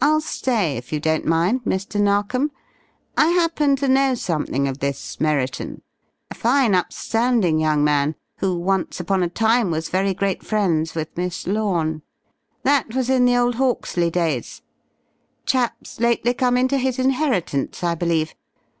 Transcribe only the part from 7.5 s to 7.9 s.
young